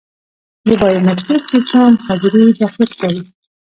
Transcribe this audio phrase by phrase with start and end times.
[0.67, 3.23] د بایومتریک سیستم حاضري دقیق کوي